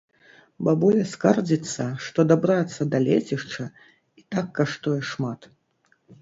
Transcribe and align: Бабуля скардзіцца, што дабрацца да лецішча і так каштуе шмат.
Бабуля 0.67 1.01
скардзіцца, 1.09 1.85
што 2.05 2.25
дабрацца 2.31 2.81
да 2.95 3.03
лецішча 3.07 3.67
і 4.23 4.25
так 4.37 4.51
каштуе 4.57 4.97
шмат. 5.13 5.49